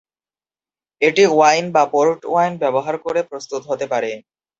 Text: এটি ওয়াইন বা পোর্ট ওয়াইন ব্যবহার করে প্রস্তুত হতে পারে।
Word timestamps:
এটি 1.01 1.23
ওয়াইন 1.29 1.65
বা 1.75 1.83
পোর্ট 1.93 2.19
ওয়াইন 2.25 2.53
ব্যবহার 2.63 2.95
করে 3.05 3.21
প্রস্তুত 3.29 3.61
হতে 3.69 3.85
পারে। 3.91 4.11